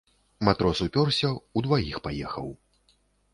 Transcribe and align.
Матрос 0.47 0.79
упёрся, 0.85 1.29
удваіх 1.61 2.01
паехаў. 2.09 2.51